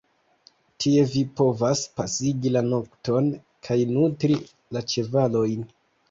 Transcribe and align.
Tie 0.83 1.01
vi 1.15 1.19
povas 1.39 1.83
pasigi 1.99 2.51
la 2.55 2.63
nokton 2.69 3.27
kaj 3.67 3.77
nutri 3.91 4.39
la 4.79 4.83
ĉevalojn. 4.95 5.63